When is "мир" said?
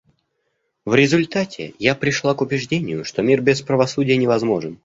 3.21-3.39